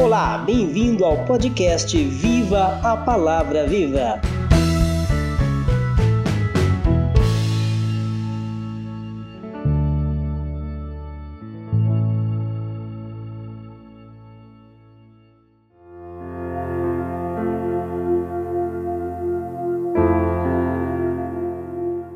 [0.00, 4.20] Olá, bem-vindo ao podcast Viva a Palavra Viva.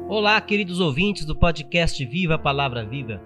[0.08, 3.20] Olá, queridos ouvintes do podcast Viva a Palavra Viva.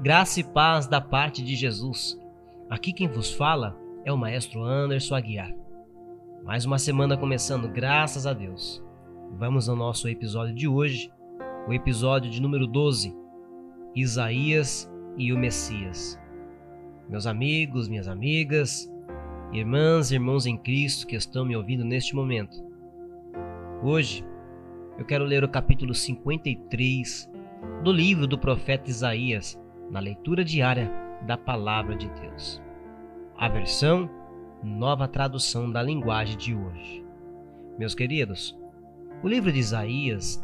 [0.00, 2.20] Graça e paz da parte de Jesus.
[2.68, 5.54] Aqui quem vos fala é o maestro Anderson Aguiar.
[6.44, 8.82] Mais uma semana começando, graças a Deus.
[9.38, 11.12] Vamos ao nosso episódio de hoje,
[11.68, 13.14] o episódio de número 12,
[13.94, 16.18] Isaías e o Messias.
[17.08, 18.92] Meus amigos, minhas amigas,
[19.52, 22.56] irmãs e irmãos em Cristo que estão me ouvindo neste momento.
[23.82, 24.24] Hoje
[24.98, 27.30] eu quero ler o capítulo 53
[27.84, 29.60] do livro do profeta Isaías,
[29.90, 30.90] na leitura diária
[31.24, 32.60] da palavra de Deus
[33.42, 34.08] a versão
[34.62, 37.04] nova tradução da linguagem de hoje.
[37.76, 38.56] Meus queridos,
[39.20, 40.40] o livro de Isaías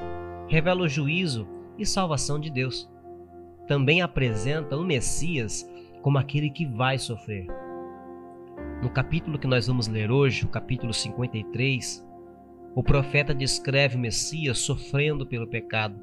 [0.48, 1.46] revela o juízo
[1.78, 2.90] e salvação de Deus.
[3.68, 5.64] Também apresenta o Messias
[6.02, 7.46] como aquele que vai sofrer.
[8.82, 12.04] No capítulo que nós vamos ler hoje, o capítulo 53,
[12.74, 15.96] o profeta descreve o Messias sofrendo pelo pecado.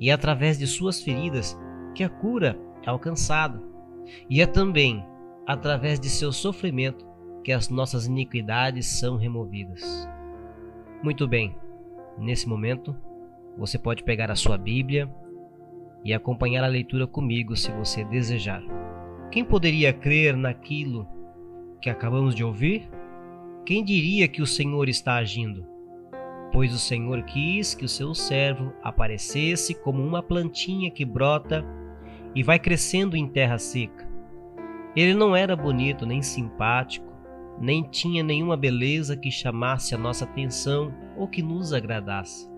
[0.00, 1.56] E é através de suas feridas
[1.94, 3.62] que a cura é alcançada.
[4.28, 5.06] E é também
[5.46, 7.06] através de seu sofrimento
[7.42, 10.08] que as nossas iniquidades são removidas.
[11.02, 11.54] Muito bem,
[12.18, 12.96] nesse momento
[13.56, 15.08] você pode pegar a sua Bíblia
[16.04, 18.62] e acompanhar a leitura comigo se você desejar.
[19.30, 21.06] Quem poderia crer naquilo
[21.80, 22.88] que acabamos de ouvir?
[23.66, 25.66] Quem diria que o Senhor está agindo?
[26.52, 31.64] Pois o Senhor quis que o seu servo aparecesse como uma plantinha que brota
[32.34, 34.13] e vai crescendo em terra seca
[34.96, 37.12] ele não era bonito nem simpático,
[37.60, 42.48] nem tinha nenhuma beleza que chamasse a nossa atenção ou que nos agradasse.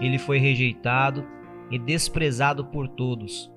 [0.00, 1.24] Ele foi rejeitado
[1.70, 3.52] e desprezado por todos.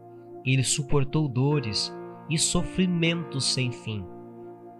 [0.46, 1.94] Ele suportou dores
[2.30, 4.06] e sofrimentos sem fim.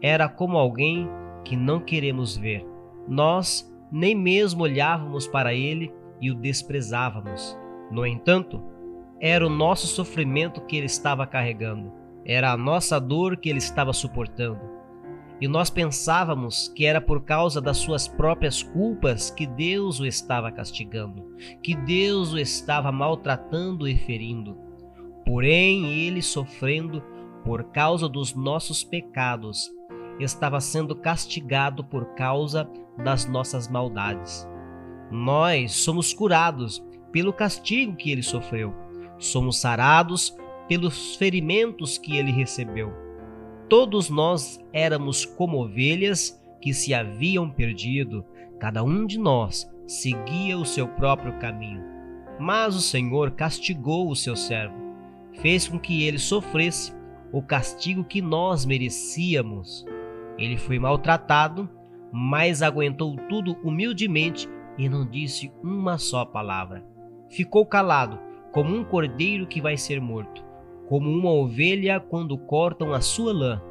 [0.02, 1.10] Era como alguém
[1.44, 2.66] que não queremos ver.
[3.08, 7.58] Nós nem mesmo olhávamos para ele e o desprezávamos.
[7.92, 8.62] No entanto,
[9.20, 13.94] era o nosso sofrimento que ele estava carregando era a nossa dor que ele estava
[13.94, 14.60] suportando.
[15.40, 20.52] E nós pensávamos que era por causa das suas próprias culpas que Deus o estava
[20.52, 24.58] castigando, que Deus o estava maltratando e ferindo.
[25.26, 27.04] Porém, ele sofrendo
[27.44, 29.70] por causa dos nossos pecados,
[30.20, 34.48] estava sendo castigado por causa das nossas maldades.
[35.12, 38.74] Nós somos curados pelo castigo que ele sofreu,
[39.18, 40.36] somos sarados
[40.68, 42.94] pelos ferimentos que ele recebeu.
[43.70, 48.26] Todos nós éramos como ovelhas que se haviam perdido,
[48.60, 51.84] cada um de nós seguia o seu próprio caminho.
[52.40, 54.76] Mas o Senhor castigou o seu servo,
[55.34, 56.94] fez com que ele sofresse
[57.32, 59.86] o castigo que nós merecíamos.
[60.38, 61.70] Ele foi maltratado,
[62.12, 66.84] mas aguentou tudo humildemente e não disse uma só palavra.
[67.30, 68.20] Ficou calado,
[68.52, 70.45] como um cordeiro que vai ser morto
[70.88, 73.62] como uma ovelha quando cortam a sua lã.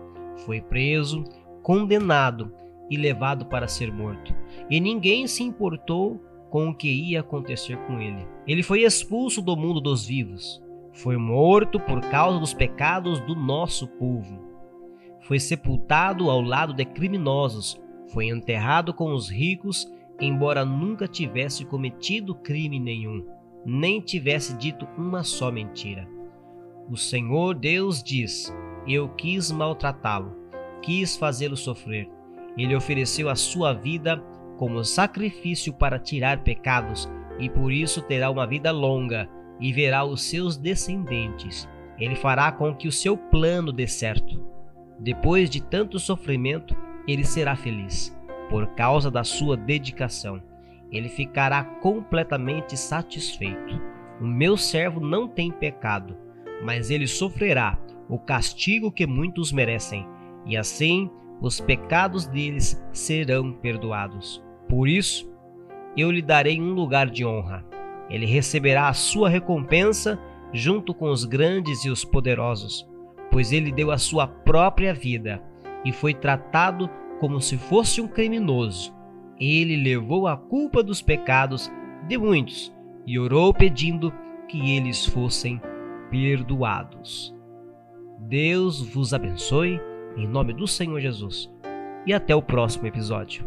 [0.44, 1.24] Foi preso,
[1.62, 2.52] condenado
[2.90, 4.34] e levado para ser morto.
[4.68, 6.20] E ninguém se importou
[6.50, 8.26] com o que ia acontecer com ele.
[8.46, 10.62] Ele foi expulso do mundo dos vivos.
[10.92, 14.40] Foi morto por causa dos pecados do nosso povo.
[15.22, 17.80] Foi sepultado ao lado de criminosos.
[18.12, 23.26] Foi enterrado com os ricos, embora nunca tivesse cometido crime nenhum,
[23.64, 26.08] nem tivesse dito uma só mentira.
[26.90, 28.54] O Senhor Deus diz:
[28.86, 30.36] Eu quis maltratá-lo,
[30.82, 32.10] quis fazê-lo sofrer.
[32.58, 34.22] Ele ofereceu a sua vida
[34.58, 39.28] como sacrifício para tirar pecados, e por isso terá uma vida longa
[39.58, 41.66] e verá os seus descendentes.
[41.98, 44.44] Ele fará com que o seu plano dê certo.
[45.00, 46.76] Depois de tanto sofrimento,
[47.08, 48.14] ele será feliz,
[48.50, 50.40] por causa da sua dedicação.
[50.92, 53.80] Ele ficará completamente satisfeito.
[54.20, 56.24] O meu servo não tem pecado
[56.62, 57.78] mas ele sofrerá
[58.08, 60.06] o castigo que muitos merecem,
[60.46, 61.10] e assim
[61.40, 64.42] os pecados deles serão perdoados.
[64.68, 65.30] Por isso,
[65.96, 67.64] eu lhe darei um lugar de honra.
[68.08, 70.18] Ele receberá a sua recompensa
[70.52, 72.88] junto com os grandes e os poderosos,
[73.30, 75.42] pois ele deu a sua própria vida
[75.84, 76.88] e foi tratado
[77.20, 78.94] como se fosse um criminoso.
[79.38, 81.70] Ele levou a culpa dos pecados
[82.06, 82.72] de muitos
[83.06, 84.12] e orou pedindo
[84.48, 85.73] que eles fossem perdoados.
[88.20, 89.80] Deus vos abençoe
[90.16, 91.50] Em nome do Senhor Jesus.
[92.06, 93.44] E até o próximo episódio.